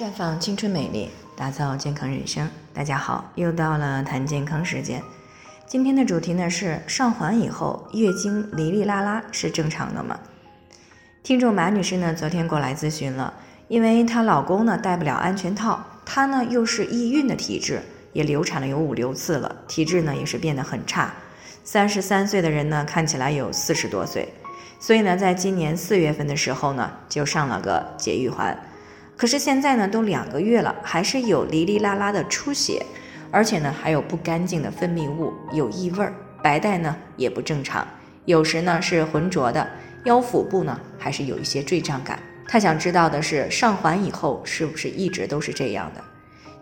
[0.00, 2.48] 绽放青春美丽，打造健康人生。
[2.72, 5.02] 大家好，又到了谈健康时间。
[5.66, 10.18] 今天的主题呢是上环以后月经哩哩啦啦是正常的吗？
[11.22, 13.34] 听众马女士呢昨天过来咨询了，
[13.68, 17.82] 因为她老公呢戴不了安全套，她呢又是易孕的体质，
[18.14, 21.12] 也流产了有五六次了，体质呢也是变得很差。
[21.62, 24.32] 三十三岁的人呢看起来有四十多岁，
[24.80, 28.58] 所以呢在今年四月份的时候呢就上了个节育环。
[29.20, 32.82] 可是现在呢，都两个月了，还是有哩哩啦啦的出血，
[33.30, 37.86] 而且呢，还有不干净的分泌物，有异味儿，白带呢也不正常，
[38.24, 39.68] 有时呢是浑浊的，
[40.04, 42.18] 腰腹部呢还是有一些坠胀感。
[42.48, 46.02] 他想知道的是，上环以后是不是一直都是这样的？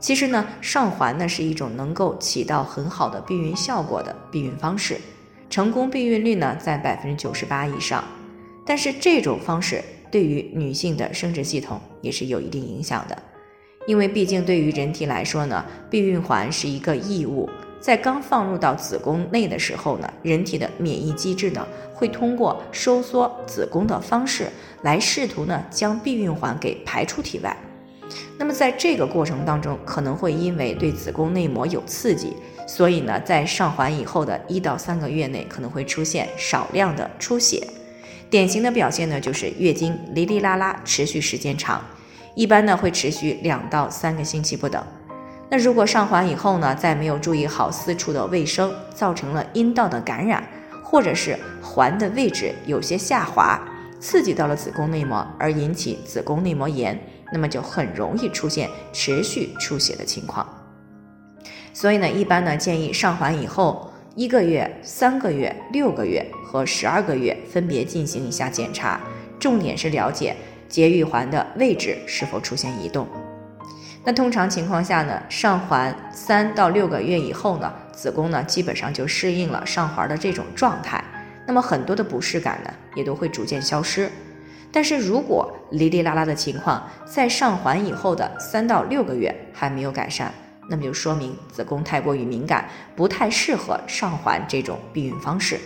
[0.01, 4.97] 其实呢，上环呢是一种能够起到很好的避孕效果的避孕方式，
[5.49, 8.03] 成功避孕率呢在百分之九十八以上。
[8.67, 9.81] 但是这种方式。
[10.11, 13.17] 对于女性的生殖系统也是有一定影响的，
[13.87, 17.49] 因为毕竟对于人体来说呢，避孕环是一个异物，
[17.81, 24.49] 在刚放入到子宫内的时候呢，人体的免疫机制呢会通过收缩子宫的方式
[24.83, 27.57] 来试图呢将避孕环给排出体外。
[28.39, 32.33] 那么在这个过程当中，可能会因为对子宫内膜有刺激，
[32.67, 37.63] 所以呢在上环以后的一到三个月内可能会出现少量的出血。
[38.31, 41.83] 典型的表现呢，就是月经哩哩啦啦，持续时间长，
[42.35, 44.85] 一般呢会持续两到三个星期不等。
[45.49, 50.47] 那如果上环以后呢，再没有注意好私处的卫生，造成了阴道的感染，
[50.85, 53.59] 或者是环的位置有些下滑，
[53.99, 57.01] 刺激到了子宫内膜，而引起子宫内膜炎，
[57.33, 60.47] 那么就很容易出现持续出血的情况。
[61.73, 63.91] 所以呢，一般呢建议上环以后。
[64.19, 69.01] 一个月、三个月、六个月和十二个月分别进行一下检查，
[69.39, 70.35] 重点是了解
[70.69, 73.07] 节育环的位置是否出现移动。
[74.03, 81.01] 那通常情况下呢，上环三到六个月以后呢，子宫呢基本上就适应了上环的这种状态，
[81.47, 84.11] 那么很多的不适感呢也都会逐渐消失。
[84.73, 90.35] 但是如果哩哩啦啦的情况在上环以后的三到六个月还没有改善，
[90.69, 95.59] 那么就说明子宫太过于敏感，不太适合上环这种避孕方式。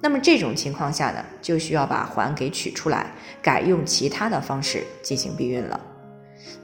[0.00, 3.06] 那么这种情况下呢，就需要把环给取出来，
[3.42, 5.80] 改用其他的方式进行避孕了。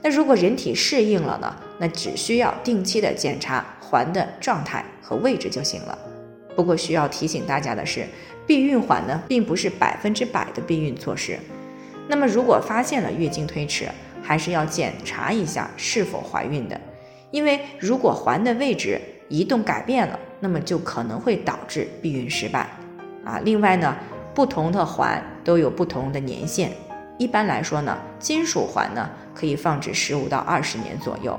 [0.01, 5.97] 那如果人体适应了呢，那只需要定期的检查环的状态和位置就行了。
[6.55, 8.07] 不过需要提醒大家的是，
[8.47, 11.37] 避孕环呢并不是百分之百的避孕措施。
[12.07, 13.89] 那么如果发现了月经推迟，
[14.23, 16.79] 还是要检查一下是否怀孕的。
[17.35, 18.97] 因为如果环的位置
[19.27, 22.69] 移动改变了，那么就可能会导致避孕失败，
[23.25, 23.93] 啊，另外呢，
[24.33, 26.71] 不同的环都有不同的年限，
[27.17, 31.37] 一般来说呢，金属环呢可以放置十五到二十年左右，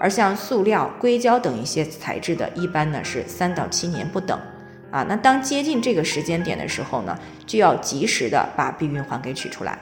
[0.00, 4.36] 而像塑料、硅胶等一些材质的，一般呢是三到七年不等，
[4.90, 7.16] 啊，那当接近这个时间点的时候呢，
[7.46, 9.78] 就要及时的把避孕环给取出来。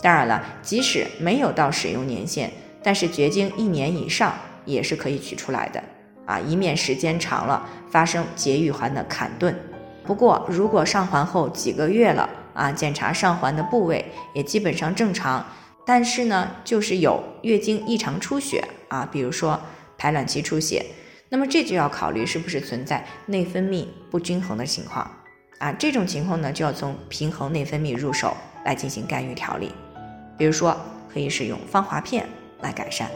[0.00, 2.50] 当然了，即使没有到使用年限，
[2.82, 4.32] 但是绝经一年以上。
[4.66, 5.82] 也是可以取出来的
[6.26, 9.58] 啊，以免时间长了发生节育环的砍顿。
[10.04, 14.04] 不过，如果上环后几个月了啊，检查上环的部位
[14.34, 15.44] 也基本上正常，
[15.86, 19.60] 但是呢，就是有月经异常出血啊，比如说
[19.98, 20.84] 排卵期出血，
[21.28, 25.10] 那么这就要考虑是不是存在内分泌不均衡的情况
[25.58, 25.72] 啊。
[25.72, 29.72] 这种情况呢，就要从平衡内分泌入手来进行干预调理，
[30.38, 30.76] 比如说
[31.12, 32.24] 可以使用芳华片
[32.60, 33.10] 来改善。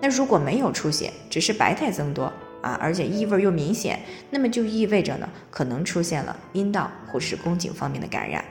[0.00, 2.32] 那如果没有出血，只是白带增多
[2.62, 3.98] 啊，而且异味又明显，
[4.30, 8.44] 那么就意味着呢，可能出现了阴道或是宫颈方面的感染。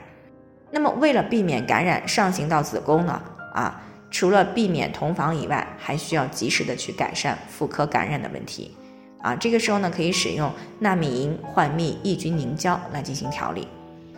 [0.70, 3.22] 那么为了避免感染上行到子宫呢，
[3.54, 8.76] 啊，除了避免同房以外，还需要及时的去改善妇科感染的问题
[9.22, 9.34] 啊。
[9.34, 13.66] 这个时候呢，可以使用纳米银焕蜜抑菌凝胶来进行调理。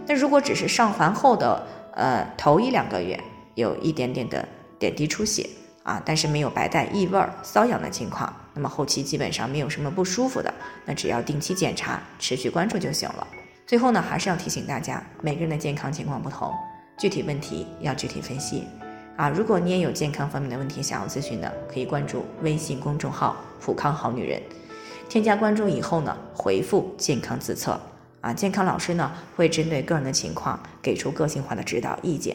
[0.05, 1.65] 那如果只是上环后的
[1.95, 3.19] 呃头一两个月
[3.55, 4.45] 有一点点的
[4.81, 5.49] 点滴出血。
[5.83, 10.53] 啊，但是没有白带、异味、瘙痒的情况，那么后期基本上没有什么不舒服的，
[10.85, 13.27] 那只要定期检查、持续关注就行了。
[13.67, 16.53] 最后呢，还是要提醒大家，每个人的健康情况不同，
[16.99, 18.65] 具体问题要具体分析。
[19.17, 24.41] 啊，如果你也有健康方面的问题想要咨询的，可以关注微信公众号“普康好女人”，
[25.09, 27.79] 添加关注以后呢，回复“健康自测”，
[28.23, 32.35] 啊，健康老师呢会针对个人的情况给出个性化的指导意见。